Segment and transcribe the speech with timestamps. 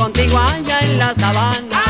[0.00, 1.82] contigo allá en la sabana.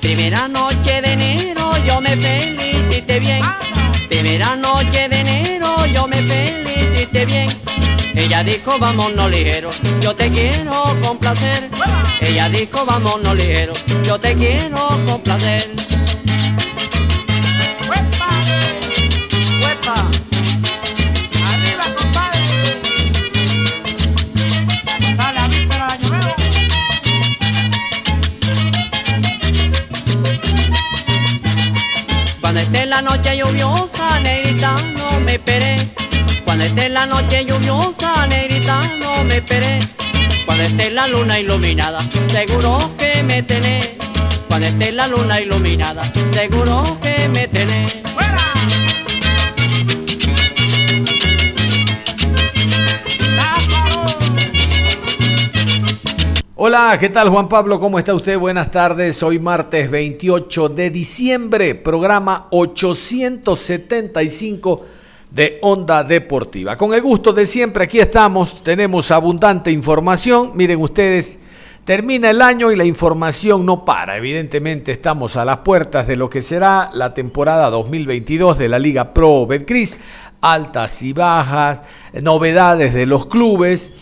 [0.00, 3.42] Primera noche de enero yo me felicité bien.
[4.08, 5.57] Primera noche de enero
[8.28, 9.70] Ella dijo vámonos ligero,
[10.02, 11.70] yo te quiero complacer.
[12.20, 13.72] Ella dijo vámonos ligero,
[14.04, 15.66] yo te quiero complacer.
[21.42, 22.40] Arriba, compadre.
[25.16, 26.34] Sale a víspera del año nuevo.
[32.42, 36.07] Cuando esté la noche lluviosa, negrita, no me esperé.
[36.48, 39.80] Cuando esté la noche lluviosa, negrita, no me esperé.
[40.46, 41.98] Cuando esté la luna iluminada,
[42.32, 43.90] seguro que me tenés.
[44.48, 47.98] Cuando esté la luna iluminada, seguro que me tenés.
[48.14, 48.38] ¡Fuera!
[56.56, 57.78] Hola, ¿qué tal Juan Pablo?
[57.78, 58.38] ¿Cómo está usted?
[58.38, 59.22] Buenas tardes.
[59.22, 64.96] Hoy martes 28 de diciembre, programa 875
[65.30, 66.76] de Onda Deportiva.
[66.76, 70.52] Con el gusto de siempre, aquí estamos, tenemos abundante información.
[70.54, 71.38] Miren ustedes,
[71.84, 74.16] termina el año y la información no para.
[74.16, 79.12] Evidentemente estamos a las puertas de lo que será la temporada 2022 de la Liga
[79.12, 80.00] Pro Betcris.
[80.40, 81.82] Altas y bajas,
[82.22, 83.92] novedades de los clubes.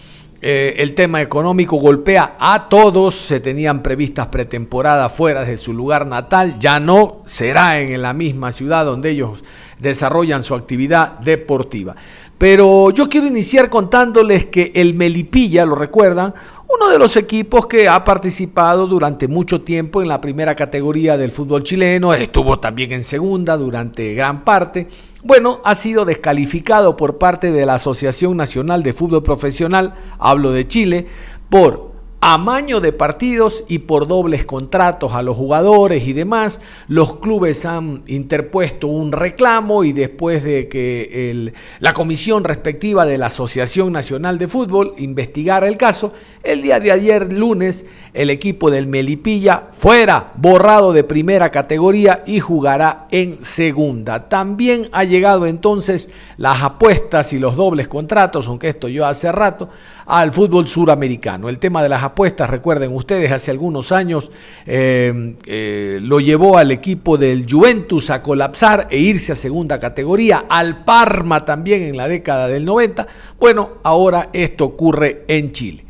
[0.42, 3.14] Eh, el tema económico golpea a todos.
[3.14, 6.58] Se tenían previstas pretemporadas fuera de su lugar natal.
[6.58, 9.42] Ya no será en la misma ciudad donde ellos
[9.78, 11.94] desarrollan su actividad deportiva.
[12.38, 16.34] Pero yo quiero iniciar contándoles que el Melipilla, lo recuerdan,
[16.68, 21.32] uno de los equipos que ha participado durante mucho tiempo en la primera categoría del
[21.32, 24.88] fútbol chileno, estuvo también en segunda durante gran parte.
[25.22, 30.68] Bueno, ha sido descalificado por parte de la Asociación Nacional de Fútbol Profesional, hablo de
[30.68, 31.06] Chile,
[31.48, 36.60] por amaño de partidos y por dobles contratos a los jugadores y demás.
[36.88, 43.26] Los clubes han interpuesto un reclamo y después de que la comisión respectiva de la
[43.26, 46.12] Asociación Nacional de Fútbol investigara el caso,
[46.46, 47.86] el día de ayer lunes
[48.16, 54.28] el equipo del Melipilla fuera borrado de primera categoría y jugará en segunda.
[54.30, 56.08] También ha llegado entonces
[56.38, 59.68] las apuestas y los dobles contratos, aunque esto yo hace rato,
[60.06, 61.50] al fútbol suramericano.
[61.50, 64.30] El tema de las apuestas, recuerden ustedes, hace algunos años
[64.66, 70.46] eh, eh, lo llevó al equipo del Juventus a colapsar e irse a segunda categoría,
[70.48, 73.06] al Parma también en la década del 90.
[73.38, 75.85] Bueno, ahora esto ocurre en Chile.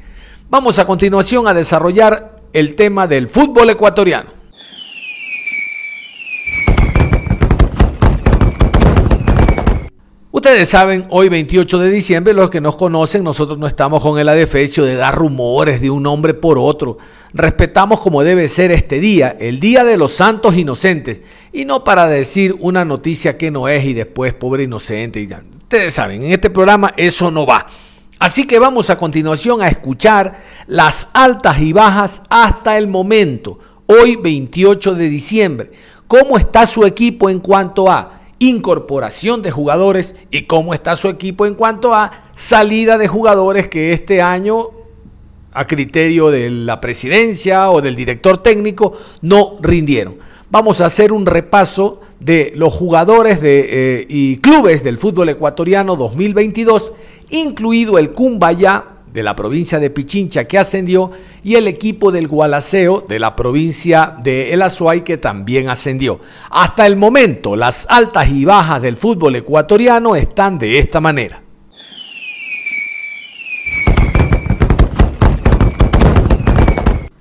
[0.48, 4.30] Vamos a continuación a desarrollar el tema del fútbol ecuatoriano.
[10.30, 14.28] Ustedes saben, hoy 28 de diciembre, los que nos conocen, nosotros no estamos con el
[14.28, 16.98] adefesio de dar rumores de un hombre por otro.
[17.32, 22.06] Respetamos como debe ser este día, el Día de los Santos Inocentes, y no para
[22.06, 25.26] decir una noticia que no es y después pobre inocente.
[25.26, 25.42] ya.
[25.62, 27.66] Ustedes saben, en este programa eso no va.
[28.18, 34.16] Así que vamos a continuación a escuchar las altas y bajas hasta el momento, hoy
[34.16, 35.72] 28 de diciembre.
[36.08, 41.46] ¿Cómo está su equipo en cuanto a incorporación de jugadores y cómo está su equipo
[41.46, 44.70] en cuanto a salida de jugadores que este año
[45.52, 48.92] a criterio de la presidencia o del director técnico
[49.22, 50.16] no rindieron.
[50.50, 55.96] Vamos a hacer un repaso de los jugadores de, eh, y clubes del fútbol ecuatoriano
[55.96, 56.92] 2022,
[57.30, 61.10] incluido el Cumbayá de la provincia de Pichincha que ascendió
[61.42, 66.20] y el equipo del Gualaceo de la provincia de El Azuay que también ascendió.
[66.50, 71.42] Hasta el momento, las altas y bajas del fútbol ecuatoriano están de esta manera.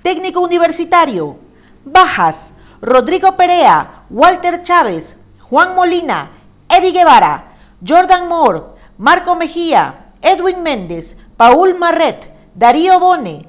[0.02, 1.36] Técnico universitario.
[1.84, 2.52] Bajas.
[2.82, 6.30] Rodrigo Perea, Walter Chávez, Juan Molina,
[6.68, 7.56] Eddie Guevara,
[7.86, 13.46] Jordan Moore, Marco Mejía, Edwin Méndez, Paul Marret, Darío Bone,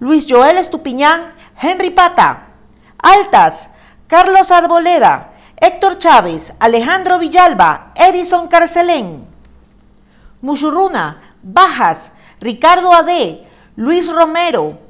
[0.00, 2.48] Luis Joel Estupiñán, Henry Pata.
[2.98, 3.70] Altas.
[4.10, 9.24] Carlos Arboleda, Héctor Chávez, Alejandro Villalba, Edison Carcelén.
[10.40, 12.10] Muchurruna, Bajas,
[12.40, 13.46] Ricardo Ade,
[13.76, 14.80] Luis Romero,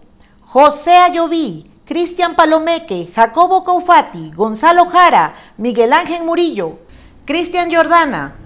[0.40, 6.78] José Ayoví, Cristian Palomeque, Jacobo Caufati, Gonzalo Jara, Miguel Ángel Murillo,
[7.26, 8.36] Cristian Jordana.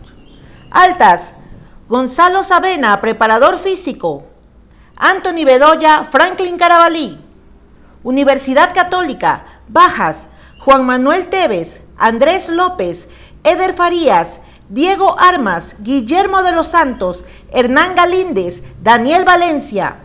[0.73, 1.35] Altas,
[1.87, 4.25] Gonzalo Sabena, preparador físico.
[4.97, 7.21] Anthony Bedoya, Franklin Carabalí.
[8.03, 10.29] Universidad Católica, Bajas,
[10.61, 13.07] Juan Manuel Tevez, Andrés López,
[13.43, 14.41] Eder Farías,
[14.71, 17.23] Diego Armas, Guillermo de los Santos,
[17.53, 19.97] Hernán Galíndez, Daniel Valencia.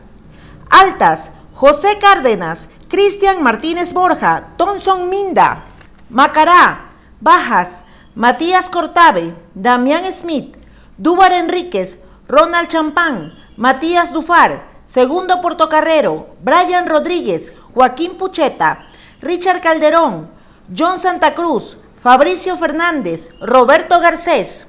[0.69, 5.63] Altas, José Cárdenas, Cristian Martínez Borja, Thomson Minda.
[6.09, 6.89] Macará,
[7.21, 7.85] Bajas,
[8.15, 10.57] Matías Cortave, Damián Smith,
[10.99, 18.89] Dúbar Enríquez, Ronald Champán, Matías Dufar, Segundo Portocarrero, Brian Rodríguez, Joaquín Pucheta,
[19.21, 20.29] Richard Calderón,
[20.77, 24.67] John Santa Cruz, Fabricio Fernández, Roberto Garcés.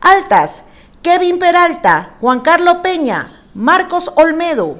[0.00, 0.62] Altas,
[1.02, 4.76] Kevin Peralta, Juan Carlos Peña, Marcos Olmedo.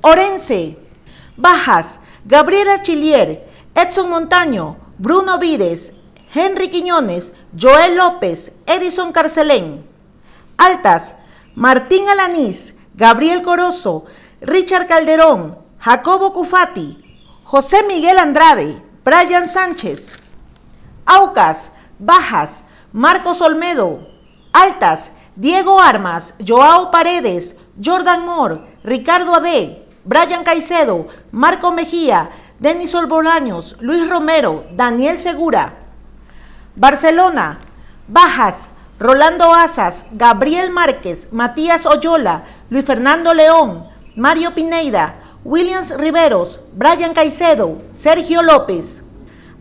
[0.00, 0.78] Orense.
[1.36, 5.92] Bajas, Gabriela Chilier, Edson Montaño, Bruno Vides,
[6.34, 9.86] Henry Quiñones, Joel López, Edison Carcelén.
[10.56, 11.14] Altas,
[11.54, 14.06] Martín Alanís, Gabriel Corozo,
[14.40, 16.98] Richard Calderón, Jacobo Cufati,
[17.44, 20.14] José Miguel Andrade, Brian Sánchez.
[21.04, 24.06] Aucas, Bajas, Marcos Olmedo.
[24.54, 33.76] Altas, Diego Armas, Joao Paredes, Jordan Moore, Ricardo Ade, Brian Caicedo, Marco Mejía, Denis Olbolaños,
[33.80, 35.81] Luis Romero, Daniel Segura.
[36.74, 37.58] Barcelona,
[38.08, 47.12] Bajas, Rolando Asas, Gabriel Márquez, Matías Oyola, Luis Fernando León, Mario Pineida, Williams Riveros, Brian
[47.12, 49.02] Caicedo, Sergio López.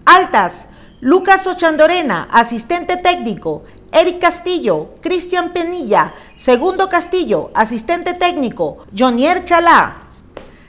[0.05, 0.67] Altas,
[1.01, 10.03] Lucas Ochandorena, asistente técnico, Eric Castillo, Cristian Penilla, Segundo Castillo, asistente técnico, Jonier Chalá.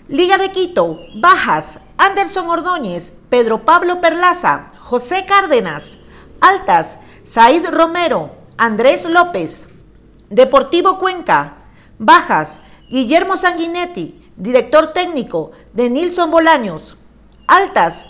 [0.08, 5.98] Liga de Quito, Bajas, Anderson Ordóñez, Pedro Pablo Perlaza, José Cárdenas.
[6.42, 9.68] Altas, Said Romero, Andrés López.
[10.28, 11.58] Deportivo Cuenca,
[12.00, 12.58] Bajas,
[12.90, 16.96] Guillermo Sanguinetti, director técnico de Nilson Bolaños.
[17.46, 18.06] Altas,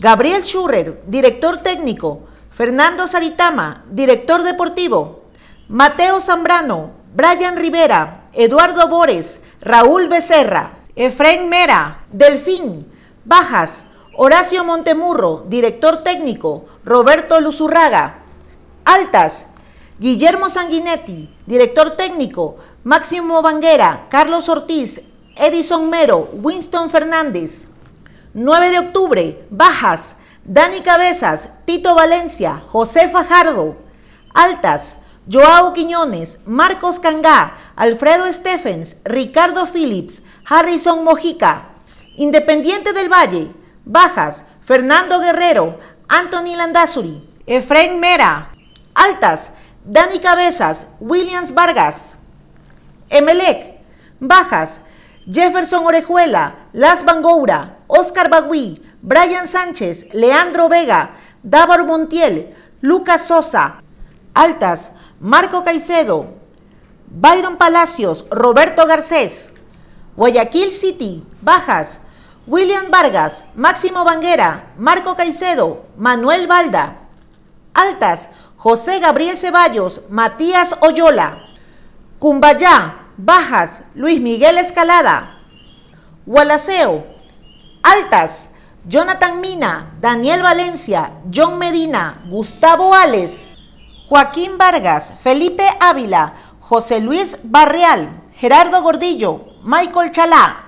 [0.00, 2.26] Gabriel Schurrer, director técnico.
[2.50, 5.26] Fernando Saritama, director deportivo.
[5.68, 12.90] Mateo Zambrano, Brian Rivera, Eduardo Bores, Raúl Becerra, Efraín Mera, Delfín,
[13.24, 13.86] Bajas,
[14.20, 18.24] Horacio Montemurro, director técnico, Roberto Luzurraga.
[18.84, 19.46] Altas,
[20.00, 25.02] Guillermo Sanguinetti, director técnico, Máximo Banguera, Carlos Ortiz,
[25.36, 27.68] Edison Mero, Winston Fernández.
[28.34, 33.76] 9 de octubre, Bajas, Dani Cabezas, Tito Valencia, José Fajardo.
[34.34, 34.98] Altas,
[35.30, 41.68] Joao Quiñones, Marcos Cangá, Alfredo Stephens, Ricardo Phillips, Harrison Mojica.
[42.16, 43.52] Independiente del Valle,
[43.88, 48.50] Bajas, Fernando Guerrero, Anthony Landazuri, Efraín Mera.
[48.94, 49.52] Altas,
[49.82, 52.16] Dani Cabezas, Williams Vargas.
[53.08, 53.80] Emelec,
[54.20, 54.82] Bajas,
[55.26, 63.82] Jefferson Orejuela, Las Bangoura, Oscar Bagui, Brian Sánchez, Leandro Vega, Dávaro Montiel, Lucas Sosa.
[64.34, 66.34] Altas, Marco Caicedo,
[67.06, 69.48] Byron Palacios, Roberto Garcés.
[70.14, 72.02] Guayaquil City, Bajas,
[72.48, 76.96] William Vargas, Máximo Banguera, Marco Caicedo, Manuel Balda.
[77.74, 81.42] Altas, José Gabriel Ceballos, Matías Oyola.
[82.18, 85.42] Cumbayá, Bajas, Luis Miguel Escalada.
[86.24, 87.04] Gualaceo,
[87.82, 88.48] Altas,
[88.86, 93.52] Jonathan Mina, Daniel Valencia, John Medina, Gustavo Ales,
[94.08, 100.67] Joaquín Vargas, Felipe Ávila, José Luis Barreal, Gerardo Gordillo, Michael Chalá.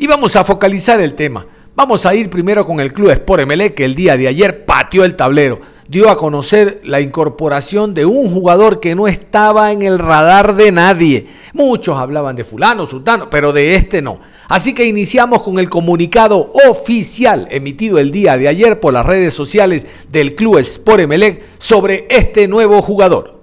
[0.00, 1.44] Y vamos a focalizar el tema.
[1.76, 5.04] Vamos a ir primero con el Club Sport MLE que el día de ayer pateó
[5.04, 9.98] el tablero dio a conocer la incorporación de un jugador que no estaba en el
[9.98, 11.26] radar de nadie.
[11.52, 14.20] Muchos hablaban de fulano, sultano, pero de este no.
[14.48, 19.34] Así que iniciamos con el comunicado oficial emitido el día de ayer por las redes
[19.34, 23.39] sociales del Club Sport Emelec sobre este nuevo jugador.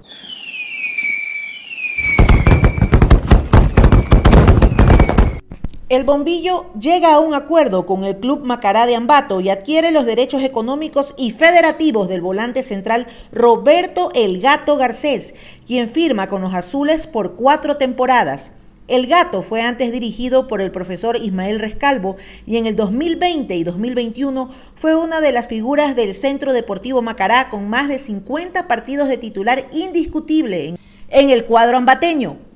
[5.89, 10.05] El bombillo llega a un acuerdo con el club Macará de Ambato y adquiere los
[10.05, 15.33] derechos económicos y federativos del volante central Roberto El Gato Garcés,
[15.65, 18.51] quien firma con los azules por cuatro temporadas.
[18.89, 23.63] El Gato fue antes dirigido por el profesor Ismael Rescalvo y en el 2020 y
[23.63, 29.07] 2021 fue una de las figuras del Centro Deportivo Macará con más de 50 partidos
[29.07, 30.77] de titular indiscutible
[31.07, 32.46] en el cuadro ambateño.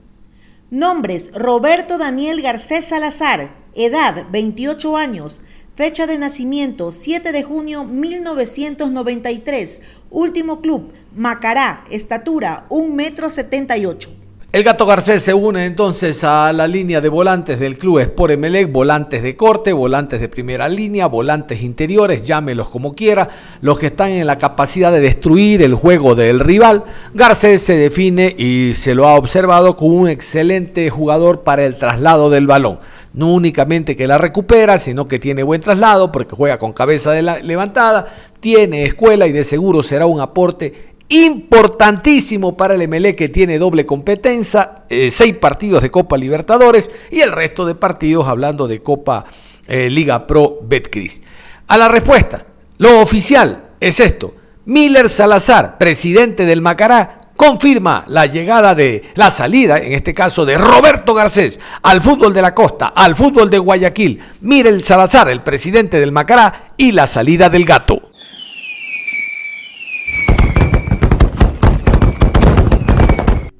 [0.72, 5.42] Nombres: Roberto Daniel Garcés Salazar, edad 28 años,
[5.76, 9.82] Fecha de nacimiento 7 de junio 1993.
[10.10, 11.84] Último club Macará.
[11.92, 14.21] Estatura 1 metro 78.
[14.54, 18.70] El Gato Garcés se une entonces a la línea de volantes del club Sport Emelec,
[18.70, 23.30] volantes de corte, volantes de primera línea, volantes interiores, llámelos como quiera,
[23.62, 26.84] los que están en la capacidad de destruir el juego del rival.
[27.14, 32.30] Garcés se define y se lo ha observado como un excelente jugador para el traslado
[32.30, 32.80] del balón.
[33.14, 38.06] No únicamente que la recupera, sino que tiene buen traslado porque juega con cabeza levantada,
[38.42, 43.86] tiene escuela y de seguro será un aporte importantísimo para el MLE que tiene doble
[43.86, 49.26] competencia, eh, seis partidos de Copa Libertadores y el resto de partidos hablando de Copa
[49.68, 51.22] eh, Liga Pro Betcris.
[51.68, 52.46] A la respuesta,
[52.78, 54.34] lo oficial es esto.
[54.66, 60.58] Miller Salazar, presidente del Macará, confirma la llegada de la salida, en este caso de
[60.58, 64.20] Roberto Garcés, al fútbol de la costa, al fútbol de Guayaquil.
[64.42, 68.01] Miller Salazar, el presidente del Macará, y la salida del gato.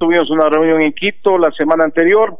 [0.02, 2.36] Tuvimos una reunión en Quito la semana anterior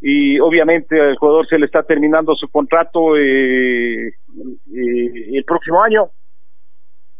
[0.00, 4.12] y obviamente al jugador se le está terminando su contrato eh, eh,
[5.34, 6.08] el próximo año.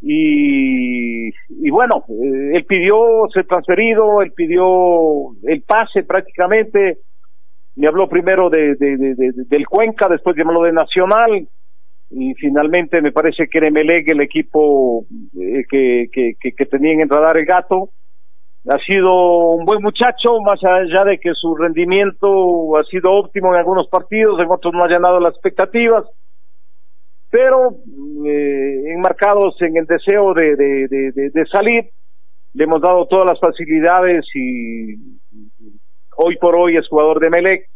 [0.01, 7.01] Y, y bueno, eh, él pidió ser transferido, él pidió el pase prácticamente,
[7.77, 11.47] me habló primero de, del Cuenca, después me habló de Nacional
[12.09, 15.05] y finalmente me parece que era Emelec el equipo
[15.69, 17.91] que, que, que, que tenía en radar el gato
[18.69, 23.61] ha sido un buen muchacho, más allá de que su rendimiento ha sido óptimo en
[23.61, 26.05] algunos partidos, en otros no ha llenado las expectativas,
[27.31, 27.71] pero
[28.27, 31.91] eh, enmarcados en el deseo de, de, salir,
[32.53, 34.97] le hemos dado todas las facilidades y
[36.17, 37.69] hoy por hoy es jugador de Melec.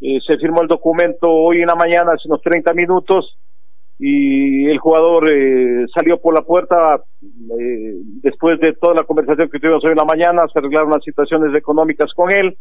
[0.00, 3.38] Eh, se firmó el documento hoy en la mañana, hace unos 30 minutos,
[4.02, 9.58] y el jugador eh, salió por la puerta eh, después de toda la conversación que
[9.58, 12.56] tuvimos hoy en la mañana, se arreglaron las situaciones económicas con él,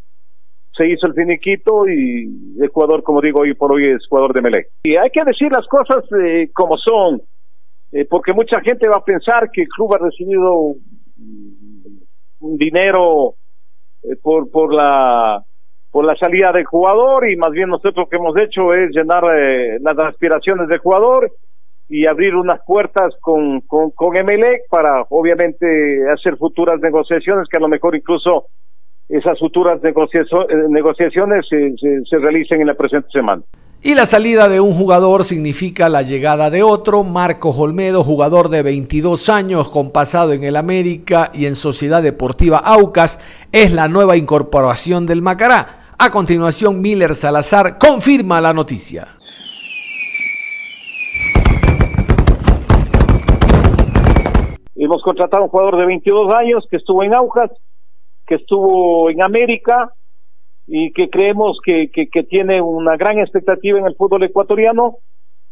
[0.75, 4.41] se hizo el finiquito y el jugador, como digo, hoy por hoy es jugador de
[4.41, 4.67] Melec.
[4.84, 7.22] Y hay que decir las cosas eh, como son,
[8.10, 10.75] porque mucha gente va a pensar que el club ha recibido
[12.41, 13.36] un dinero
[14.22, 15.43] por, por la
[15.91, 19.24] por la salida del jugador y más bien nosotros lo que hemos hecho es llenar
[19.36, 21.31] eh, las aspiraciones del jugador
[21.88, 25.65] y abrir unas puertas con, con, con Emelec para obviamente
[26.13, 28.46] hacer futuras negociaciones que a lo mejor incluso
[29.08, 29.93] esas futuras eh,
[30.69, 33.41] negociaciones se, se realicen en la presente semana.
[33.81, 38.62] Y la salida de un jugador significa la llegada de otro, Marcos Olmedo, jugador de
[38.62, 43.21] 22 años con pasado en el América y en Sociedad Deportiva Aucas,
[43.53, 45.93] es la nueva incorporación del Macará.
[45.98, 49.15] A continuación, Miller Salazar confirma la noticia.
[54.75, 57.50] Hemos contratado a un jugador de 22 años que estuvo en Aucas,
[58.27, 59.93] que estuvo en América
[60.72, 64.98] y que creemos que, que, tiene una gran expectativa en el fútbol ecuatoriano.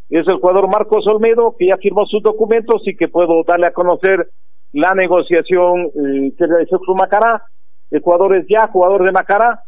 [0.10, 3.74] Es el jugador Marcos Olmedo, que ya firmó sus documentos y que puedo darle a
[3.74, 4.30] conocer
[4.74, 7.42] la negociación eh, que realizó Club Macará.
[7.90, 9.64] El jugador es ya jugador de Macará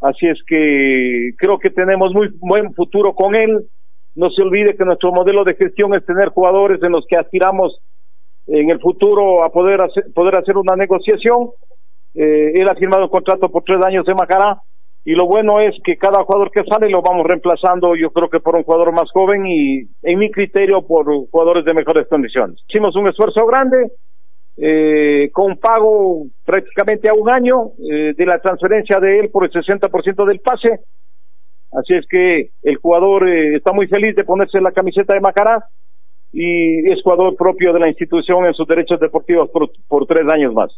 [0.00, 3.66] Así es que creo que tenemos muy buen futuro con él.
[4.14, 7.80] No se olvide que nuestro modelo de gestión es tener jugadores en los que aspiramos
[8.46, 11.50] en el futuro a poder hacer, poder hacer una negociación.
[12.14, 14.60] Eh, él ha firmado un contrato por tres años de Macará
[15.04, 18.40] y lo bueno es que cada jugador que sale lo vamos reemplazando yo creo que
[18.40, 22.62] por un jugador más joven y en mi criterio por jugadores de mejores condiciones.
[22.68, 23.92] Hicimos un esfuerzo grande,
[24.56, 29.50] eh, con pago prácticamente a un año eh, de la transferencia de él por el
[29.50, 30.80] 60% del pase.
[31.72, 35.64] Así es que el jugador eh, está muy feliz de ponerse la camiseta de Macará
[36.32, 40.52] y es jugador propio de la institución en sus derechos deportivos por, por tres años
[40.52, 40.70] más.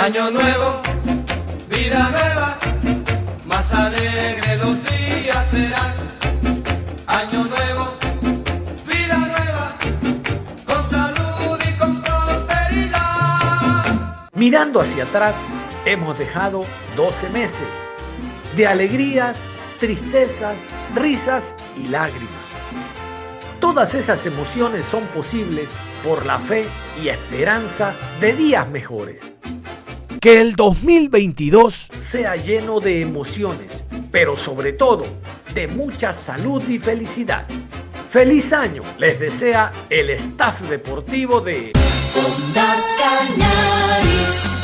[0.00, 0.80] Año nuevo,
[1.68, 2.58] vida nueva
[3.44, 5.94] más alegre los días serán.
[7.06, 7.98] Año nuevo,
[8.86, 9.76] vida nueva,
[10.64, 12.94] con salud y con prosperidad.
[14.32, 15.34] Mirando hacia atrás,
[15.84, 16.64] hemos dejado
[16.96, 17.68] 12 meses
[18.56, 19.36] de alegrías,
[19.80, 20.56] tristezas,
[20.94, 22.30] risas y lágrimas.
[23.60, 25.68] Todas esas emociones son posibles
[26.02, 26.64] por la fe
[27.02, 29.20] y esperanza de días mejores.
[30.20, 33.72] Que el 2022 sea lleno de emociones,
[34.10, 35.06] pero sobre todo
[35.54, 37.46] de mucha salud y felicidad.
[38.10, 41.72] Feliz año, les desea el staff deportivo de
[42.14, 44.60] Ondas Cañaris.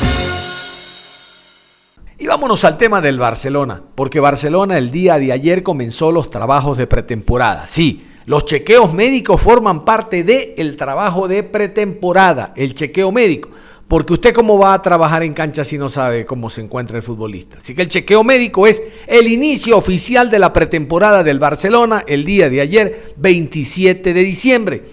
[2.19, 6.77] Y vámonos al tema del Barcelona, porque Barcelona el día de ayer comenzó los trabajos
[6.77, 7.65] de pretemporada.
[7.65, 13.49] Sí, los chequeos médicos forman parte del trabajo de pretemporada, el chequeo médico.
[13.87, 17.03] Porque usted cómo va a trabajar en cancha si no sabe cómo se encuentra el
[17.03, 17.59] futbolista.
[17.59, 22.25] Así que el chequeo médico es el inicio oficial de la pretemporada del Barcelona el
[22.25, 24.83] día de ayer, 27 de diciembre.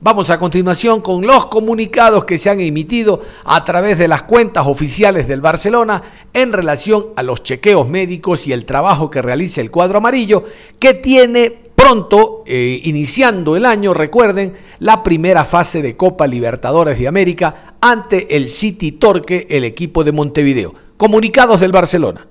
[0.00, 4.66] Vamos a continuación con los comunicados que se han emitido a través de las cuentas
[4.66, 9.70] oficiales del Barcelona en relación a los chequeos médicos y el trabajo que realiza el
[9.70, 10.42] cuadro amarillo,
[10.78, 17.06] que tiene pronto, eh, iniciando el año, recuerden, la primera fase de Copa Libertadores de
[17.06, 20.74] América ante el City Torque, el equipo de Montevideo.
[20.96, 22.26] Comunicados del Barcelona.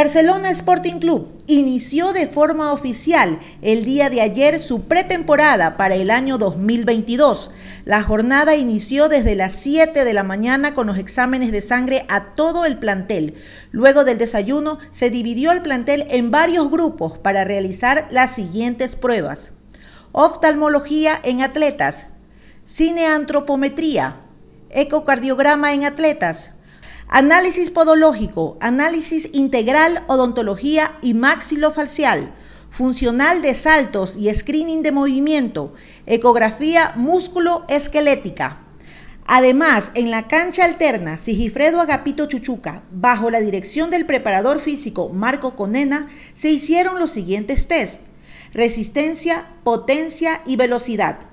[0.00, 6.10] Barcelona Sporting Club inició de forma oficial el día de ayer su pretemporada para el
[6.10, 7.50] año 2022.
[7.84, 12.34] La jornada inició desde las 7 de la mañana con los exámenes de sangre a
[12.34, 13.34] todo el plantel.
[13.72, 19.52] Luego del desayuno se dividió el plantel en varios grupos para realizar las siguientes pruebas.
[20.12, 22.06] Oftalmología en atletas,
[22.66, 24.16] cineantropometría,
[24.70, 26.54] ecocardiograma en atletas,
[27.12, 32.32] Análisis podológico, análisis integral, odontología y maxilofacial,
[32.70, 35.74] funcional de saltos y screening de movimiento,
[36.06, 38.60] ecografía músculo-esquelética.
[39.26, 45.56] Además, en la cancha alterna Sigifredo Agapito Chuchuca, bajo la dirección del preparador físico Marco
[45.56, 48.02] Conena, se hicieron los siguientes test:
[48.52, 51.29] resistencia, potencia y velocidad.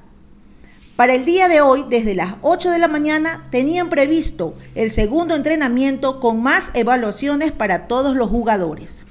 [0.98, 5.36] Para el día de hoy, desde las 8 de la mañana, tenían previsto el segundo
[5.36, 9.06] entrenamiento con más evaluaciones para todos los jugadores.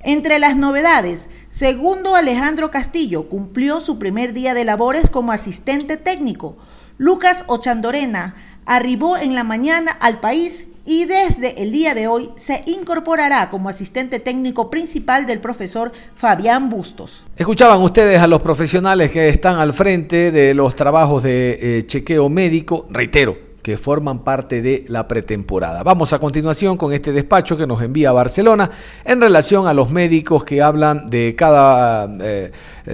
[0.00, 6.58] Entre las novedades, segundo Alejandro Castillo cumplió su primer día de labores como asistente técnico.
[6.98, 8.34] Lucas Ochandorena
[8.66, 13.68] arribó en la mañana al país y desde el día de hoy se incorporará como
[13.68, 17.26] asistente técnico principal del profesor Fabián Bustos.
[17.36, 22.30] Escuchaban ustedes a los profesionales que están al frente de los trabajos de eh, chequeo
[22.30, 25.82] médico, reitero, que forman parte de la pretemporada.
[25.82, 28.70] Vamos a continuación con este despacho que nos envía Barcelona
[29.04, 32.50] en relación a los médicos que hablan de cada eh,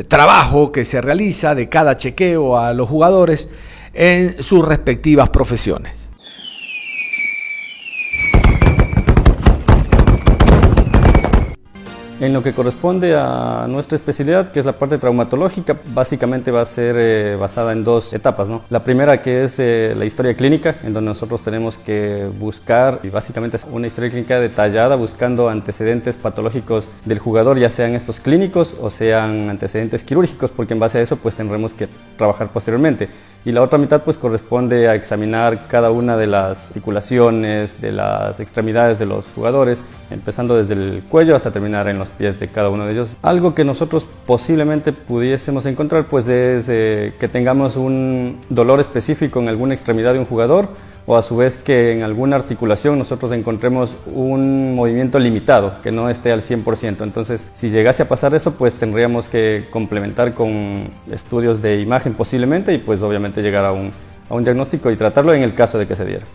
[0.08, 3.48] trabajo que se realiza, de cada chequeo a los jugadores
[3.92, 6.03] en sus respectivas profesiones.
[12.20, 16.64] En lo que corresponde a nuestra especialidad, que es la parte traumatológica, básicamente va a
[16.64, 18.48] ser eh, basada en dos etapas.
[18.48, 18.62] ¿no?
[18.70, 23.08] La primera que es eh, la historia clínica, en donde nosotros tenemos que buscar, y
[23.08, 28.76] básicamente es una historia clínica detallada, buscando antecedentes patológicos del jugador, ya sean estos clínicos
[28.80, 33.08] o sean antecedentes quirúrgicos, porque en base a eso pues tendremos que trabajar posteriormente
[33.44, 38.40] y la otra mitad pues corresponde a examinar cada una de las articulaciones, de las
[38.40, 42.70] extremidades de los jugadores, empezando desde el cuello hasta terminar en los pies de cada
[42.70, 43.16] uno de ellos.
[43.22, 49.48] Algo que nosotros posiblemente pudiésemos encontrar pues es eh, que tengamos un dolor específico en
[49.48, 50.68] alguna extremidad de un jugador
[51.06, 56.08] o a su vez que en alguna articulación nosotros encontremos un movimiento limitado, que no
[56.08, 57.02] esté al 100%.
[57.02, 62.72] Entonces, si llegase a pasar eso, pues tendríamos que complementar con estudios de imagen posiblemente
[62.72, 63.92] y pues obviamente llegar a un,
[64.30, 66.26] a un diagnóstico y tratarlo en el caso de que se diera.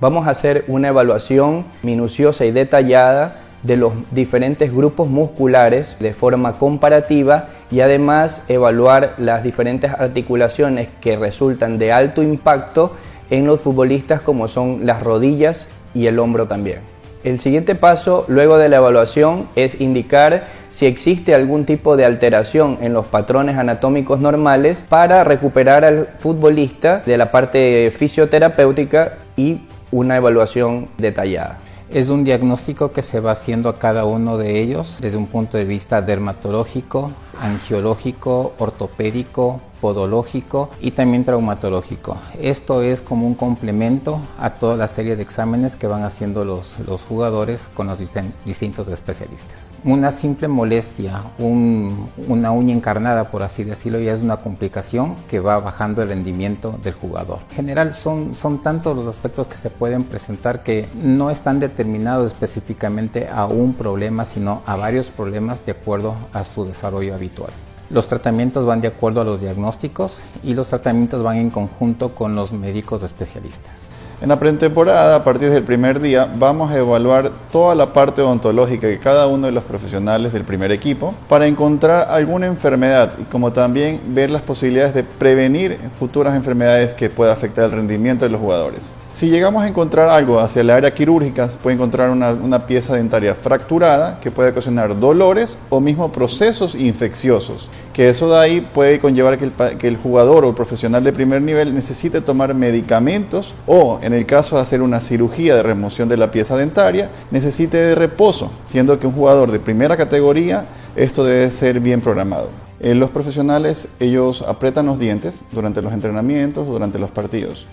[0.00, 6.58] Vamos a hacer una evaluación minuciosa y detallada de los diferentes grupos musculares de forma
[6.58, 12.94] comparativa y además evaluar las diferentes articulaciones que resultan de alto impacto
[13.30, 16.80] en los futbolistas como son las rodillas y el hombro también.
[17.24, 22.76] El siguiente paso luego de la evaluación es indicar si existe algún tipo de alteración
[22.82, 29.60] en los patrones anatómicos normales para recuperar al futbolista de la parte fisioterapéutica y
[29.90, 31.60] una evaluación detallada.
[31.90, 35.56] Es un diagnóstico que se va haciendo a cada uno de ellos desde un punto
[35.56, 37.10] de vista dermatológico,
[37.40, 42.16] angiológico, ortopédico, podológico y también traumatológico.
[42.40, 46.78] Esto es como un complemento a toda la serie de exámenes que van haciendo los,
[46.86, 47.98] los jugadores con los
[48.46, 49.68] distintos especialistas.
[49.84, 55.38] Una simple molestia, un, una uña encarnada, por así decirlo, ya es una complicación que
[55.38, 57.40] va bajando el rendimiento del jugador.
[57.50, 62.28] En general son, son tantos los aspectos que se pueden presentar que no están determinados
[62.28, 67.50] específicamente a un problema, sino a varios problemas de acuerdo a su desarrollo habitual.
[67.90, 72.34] Los tratamientos van de acuerdo a los diagnósticos y los tratamientos van en conjunto con
[72.34, 73.88] los médicos especialistas.
[74.22, 78.86] En la pretemporada, a partir del primer día, vamos a evaluar toda la parte odontológica
[78.86, 83.52] de cada uno de los profesionales del primer equipo para encontrar alguna enfermedad y como
[83.52, 88.40] también ver las posibilidades de prevenir futuras enfermedades que pueda afectar el rendimiento de los
[88.40, 88.92] jugadores.
[89.14, 94.18] Si llegamos a encontrar algo hacia el área quirúrgica, puede encontrar una, pieza dentaria fracturada
[94.18, 99.44] que puede ocasionar dolores o mismo procesos infecciosos, que eso de ahí puede conllevar que
[99.44, 104.00] el, pa- que el jugador o el profesional de primer nivel necesite tomar medicamentos o,
[104.02, 107.94] en el caso de hacer una cirugía de remoción de la pieza dentaria, necesite de
[107.94, 112.48] reposo, siendo que un jugador de primera categoría esto debe ser bien programado.
[112.80, 117.64] Eh, los profesionales, ellos apretan los dientes durante los entrenamientos, durante los partidos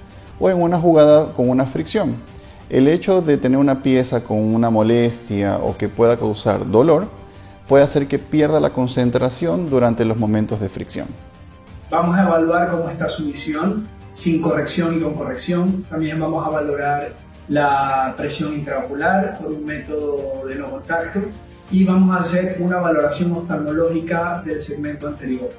[0.41, 2.15] o en una jugada con una fricción.
[2.69, 7.07] El hecho de tener una pieza con una molestia o que pueda causar dolor
[7.67, 11.07] puede hacer que pierda la concentración durante los momentos de fricción.
[11.89, 15.85] Vamos a evaluar cómo está su visión, sin corrección y con corrección.
[15.89, 17.13] También vamos a valorar
[17.47, 21.19] la presión intraocular por un método de no contacto
[21.69, 25.51] y vamos a hacer una valoración oftalmológica del segmento anterior.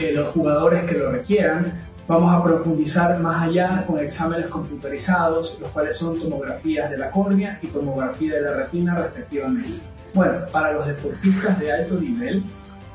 [0.00, 5.70] Eh, los jugadores que lo requieran, vamos a profundizar más allá con exámenes computarizados, los
[5.70, 9.80] cuales son tomografías de la córnea y tomografía de la retina respectivamente.
[10.14, 12.42] Bueno, para los deportistas de alto nivel,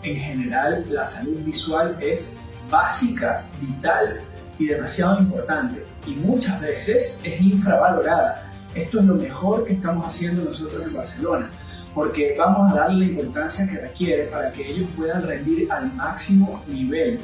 [0.02, 2.36] en general la salud visual es
[2.72, 4.20] básica, vital
[4.58, 8.52] y demasiado importante y muchas veces es infravalorada.
[8.74, 11.50] Esto es lo mejor que estamos haciendo nosotros en Barcelona
[11.94, 16.64] porque vamos a darle la importancia que requiere para que ellos puedan rendir al máximo
[16.68, 17.20] nivel.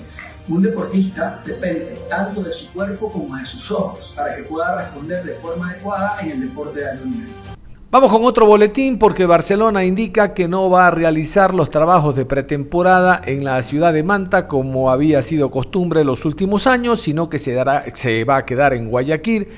[0.50, 5.24] Un deportista depende tanto de su cuerpo como de sus ojos para que pueda responder
[5.24, 7.30] de forma adecuada en el deporte de alto nivel.
[7.92, 12.26] Vamos con otro boletín porque Barcelona indica que no va a realizar los trabajos de
[12.26, 17.38] pretemporada en la ciudad de Manta como había sido costumbre los últimos años, sino que
[17.38, 19.50] se, dará, se va a quedar en Guayaquil.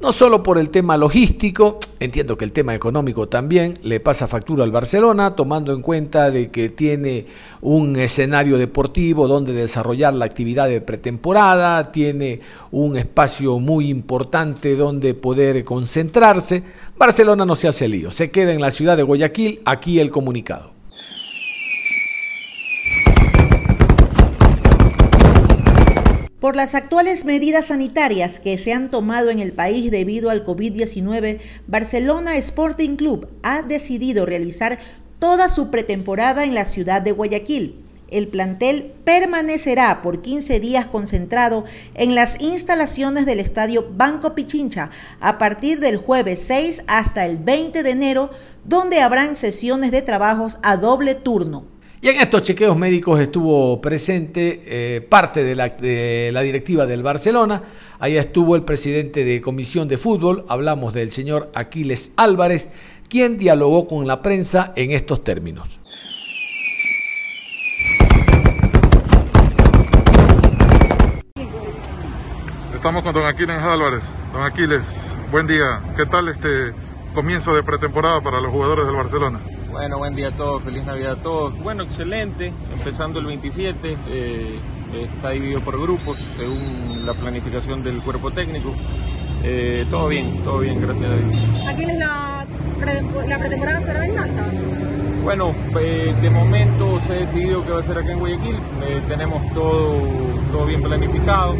[0.00, 4.62] No solo por el tema logístico, entiendo que el tema económico también le pasa factura
[4.62, 7.26] al Barcelona, tomando en cuenta de que tiene
[7.62, 12.38] un escenario deportivo donde desarrollar la actividad de pretemporada, tiene
[12.70, 16.62] un espacio muy importante donde poder concentrarse.
[16.96, 20.77] Barcelona no se hace lío, se queda en la ciudad de Guayaquil, aquí el comunicado.
[26.48, 31.40] Por las actuales medidas sanitarias que se han tomado en el país debido al COVID-19,
[31.66, 34.78] Barcelona Sporting Club ha decidido realizar
[35.18, 37.84] toda su pretemporada en la ciudad de Guayaquil.
[38.10, 44.88] El plantel permanecerá por 15 días concentrado en las instalaciones del estadio Banco Pichincha
[45.20, 48.30] a partir del jueves 6 hasta el 20 de enero,
[48.64, 51.77] donde habrán sesiones de trabajos a doble turno.
[52.00, 57.02] Y en estos chequeos médicos estuvo presente eh, parte de la, de la, directiva del
[57.02, 57.60] Barcelona.
[57.98, 62.68] Ahí estuvo el presidente de Comisión de Fútbol, hablamos del señor Aquiles Álvarez,
[63.08, 65.80] quien dialogó con la prensa en estos términos.
[72.72, 74.04] Estamos con don Aquiles Álvarez.
[74.32, 74.86] Don Aquiles,
[75.32, 75.80] buen día.
[75.96, 76.72] ¿Qué tal este
[77.14, 79.40] comienzo de pretemporada para los jugadores del Barcelona?
[79.70, 81.58] Bueno, buen día a todos, feliz Navidad a todos.
[81.58, 84.58] Bueno, excelente, empezando el 27, eh,
[85.16, 88.74] está dividido por grupos según la planificación del cuerpo técnico.
[89.42, 91.66] Eh, todo bien, todo bien, gracias a Dios.
[91.68, 92.44] ¿Aquí la,
[93.28, 94.44] la pretemporada será en Manta?
[95.22, 99.02] Bueno, eh, de momento se ha decidido que va a ser acá en Guayaquil, eh,
[99.08, 100.00] tenemos todo,
[100.50, 101.54] todo bien planificado,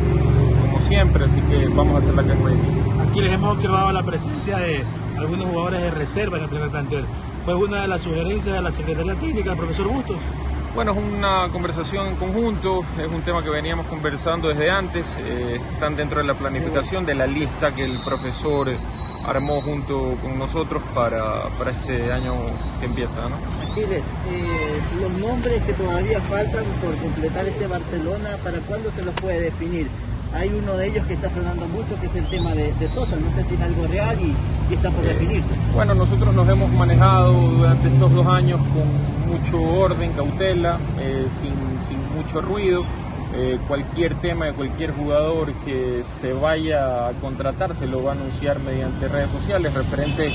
[0.63, 3.11] como siempre, así que vamos a hacerla acá en Guayaquil.
[3.11, 4.85] Aquí les hemos observado la presencia de
[5.19, 7.05] algunos jugadores de reserva en el primer plantel.
[7.45, 10.17] ¿Fue una de las sugerencias de la Secretaría Técnica del profesor Bustos?
[10.75, 15.61] Bueno, es una conversación en conjunto, es un tema que veníamos conversando desde antes, eh,
[15.73, 18.69] están dentro de la planificación de la lista que el profesor
[19.27, 22.35] armó junto con nosotros para, para este año
[22.81, 23.29] que empieza.
[23.29, 23.37] ¿no?
[23.71, 29.15] Aquiles, eh, los nombres que todavía faltan por completar este Barcelona, ¿para cuándo se los
[29.17, 29.89] puede definir?
[30.35, 33.17] Hay uno de ellos que está sonando mucho, que es el tema de, de Sosa.
[33.17, 34.35] No sé si es algo real y,
[34.71, 35.49] y está por definirse.
[35.75, 41.53] Bueno, nosotros nos hemos manejado durante estos dos años con mucho orden, cautela, eh, sin,
[41.89, 42.85] sin, mucho ruido.
[43.35, 48.15] Eh, cualquier tema de cualquier jugador que se vaya a contratar se lo va a
[48.15, 50.33] anunciar mediante redes sociales referente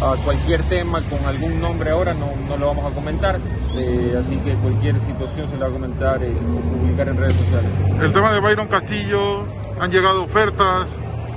[0.00, 3.40] a cualquier tema con algún nombre ahora no, no lo vamos a comentar
[3.76, 7.34] eh, así que cualquier situación se la va a comentar eh, o publicar en redes
[7.34, 7.70] sociales.
[8.00, 9.46] El tema de Byron Castillo,
[9.78, 10.90] han llegado ofertas,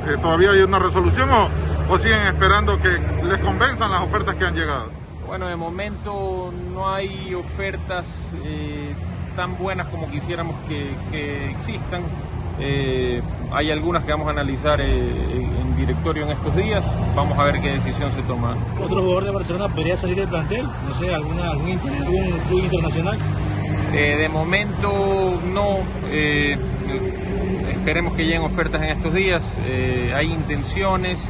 [0.07, 1.49] eh, todavía hay una resolución o,
[1.89, 4.85] o siguen esperando que les convenzan las ofertas que han llegado.
[5.27, 8.31] Bueno, de momento no hay ofertas
[9.39, 12.01] tan buenas como quisiéramos que, que existan.
[12.59, 13.21] Eh,
[13.53, 16.83] hay algunas que vamos a analizar eh, en directorio en estos días.
[17.15, 18.57] Vamos a ver qué decisión se toma.
[18.83, 20.65] ¿Otro jugador de Barcelona podría salir del plantel?
[20.85, 23.17] No sé, alguna, algún, algún club internacional.
[23.93, 25.77] Eh, de momento no.
[26.11, 26.57] eh,
[27.69, 29.41] esperemos que lleguen ofertas en estos días.
[29.65, 31.29] Eh, hay intenciones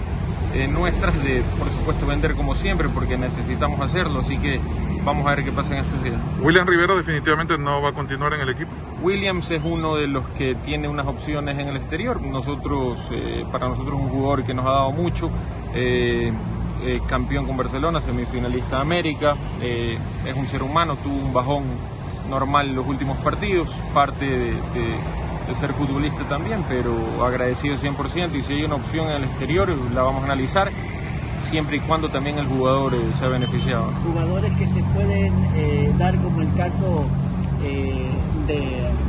[0.55, 4.21] eh, nuestras de, por supuesto, vender como siempre porque necesitamos hacerlo.
[4.21, 4.59] Así que
[5.03, 6.15] vamos a ver qué pasa en estos días.
[6.41, 8.71] William Rivera definitivamente no va a continuar en el equipo.
[9.01, 12.21] Williams es uno de los que tiene unas opciones en el exterior.
[12.21, 15.29] Nosotros, eh, para nosotros es un jugador que nos ha dado mucho.
[15.73, 16.31] eh,
[16.81, 19.35] eh, campeón con Barcelona, semifinalista de América.
[19.61, 21.63] es un ser humano, tuvo un bajón
[22.29, 26.93] normal en los últimos partidos, parte de, de- de ser futbolista también, pero
[27.25, 30.69] agradecido 100% y si hay una opción en el exterior la vamos a analizar,
[31.49, 33.91] siempre y cuando también el jugador eh, sea beneficiado.
[34.05, 37.05] Jugadores que se pueden eh, dar como el caso
[37.63, 38.09] eh,
[38.47, 38.61] de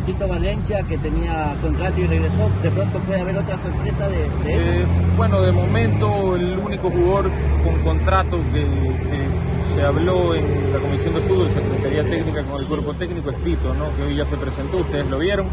[0.06, 4.80] Tito Valencia que tenía contrato y regresó, de pronto puede haber otra sorpresa de, de
[4.80, 4.88] eso.
[5.16, 7.30] Bueno, de momento el único jugador
[7.64, 12.66] con contrato que, que se habló en la Comisión de Fútbol, Secretaría Técnica con el
[12.66, 13.94] cuerpo técnico es Tito, ¿no?
[13.96, 15.46] que hoy ya se presentó, ustedes lo vieron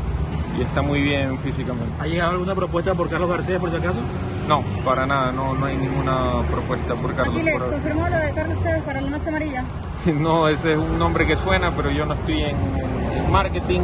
[0.57, 1.93] y está muy bien físicamente.
[1.99, 3.99] ¿Ha llegado alguna propuesta por Carlos García, por si acaso?
[4.47, 7.35] No, para nada, no, no hay ninguna propuesta por Carlos.
[7.35, 7.71] Aquiles, por.
[7.71, 9.63] ¿confirmó lo de Carlos Tevez para la noche amarilla?
[10.07, 13.81] No, ese es un nombre que suena, pero yo no estoy en, en marketing.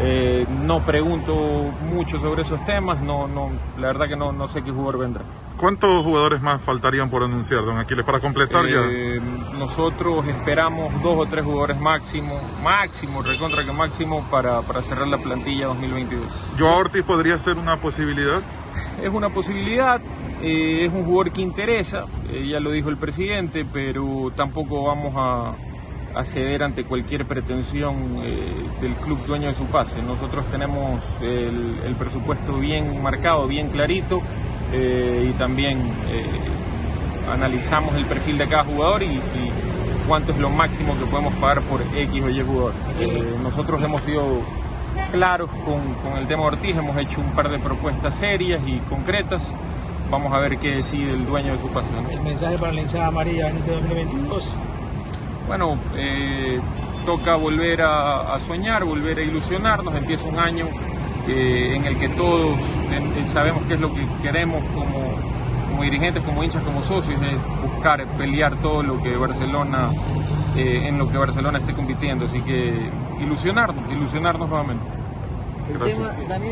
[0.00, 1.34] Eh, no pregunto
[1.92, 3.00] mucho sobre esos temas.
[3.00, 5.24] No, no, la verdad que no, no sé qué jugador vendrá.
[5.56, 9.20] ¿Cuántos jugadores más faltarían por anunciar, don Aquiles, para completar Eh,
[9.56, 15.18] nosotros esperamos dos o tres jugadores máximo, máximo, recontra que máximo, para, para cerrar la
[15.18, 16.26] plantilla 2022.
[16.26, 16.58] ya?
[16.58, 18.42] ¿Joao Ortiz podría ser una posibilidad?
[19.00, 20.00] Es una posibilidad,
[20.42, 25.14] eh, es un jugador que interesa, eh, ya lo dijo el presidente, pero tampoco vamos
[25.16, 25.52] a,
[26.14, 30.00] a ceder ante cualquier pretensión eh, del club dueño de su pase.
[30.02, 34.20] Nosotros tenemos el, presupuesto bien marcado, bien clarito,
[34.72, 36.24] eh, y también eh,
[37.32, 39.20] analizamos el perfil de cada jugador y,
[40.06, 42.74] cuánto es lo máximo que podemos pagar por X o Y jugador.
[43.42, 44.42] Nosotros hemos sido
[45.10, 49.42] claros con, con el tema Ortiz, hemos hecho un par de propuestas serias y concretas.
[50.10, 51.88] Vamos a ver qué decide el dueño de su pase.
[51.90, 52.10] ¿no?
[52.10, 54.50] El mensaje para la hinchada amarilla en este 2022.
[55.46, 56.60] Bueno, eh,
[57.04, 59.94] toca volver a, a soñar, volver a ilusionarnos.
[59.94, 60.66] Empieza un año
[61.28, 62.58] eh, en el que todos
[62.90, 65.14] eh, sabemos qué es lo que queremos como,
[65.70, 69.90] como dirigentes, como hinchas, como socios, es buscar, pelear todo lo que Barcelona,
[70.56, 72.26] eh, en lo que Barcelona esté compitiendo.
[72.26, 72.74] Así que
[73.22, 74.84] ilusionarnos, ilusionarnos nuevamente.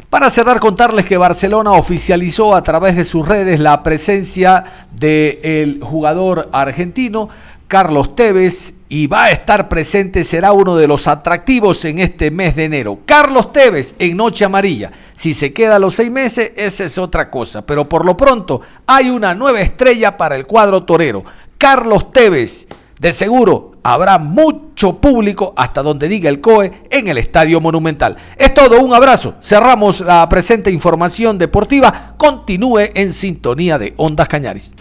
[0.09, 6.49] Para cerrar, contarles que Barcelona oficializó a través de sus redes la presencia del jugador
[6.51, 7.29] argentino
[7.73, 12.55] Carlos Tevez y va a estar presente, será uno de los atractivos en este mes
[12.55, 12.99] de enero.
[13.07, 14.93] Carlos Tevez en Noche Amarilla.
[15.15, 17.65] Si se queda los seis meses, esa es otra cosa.
[17.65, 21.25] Pero por lo pronto hay una nueva estrella para el cuadro torero.
[21.57, 22.67] Carlos Tevez.
[23.01, 28.19] De seguro habrá mucho público hasta donde diga el COE en el Estadio Monumental.
[28.37, 29.37] Es todo, un abrazo.
[29.41, 32.13] Cerramos la presente información deportiva.
[32.19, 34.75] Continúe en sintonía de Ondas Cañaris.